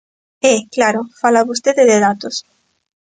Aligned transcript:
E, 0.51 0.53
claro, 0.75 1.01
fala 1.21 1.47
vostede 1.49 1.83
de 1.89 1.97
datos. 2.07 2.35